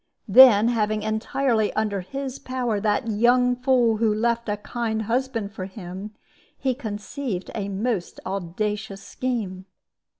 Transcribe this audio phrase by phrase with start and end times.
[0.27, 5.65] Then, having entirely under his power that young fool who left a kind husband for
[5.65, 6.15] him,
[6.57, 9.65] he conceived a most audacious scheme.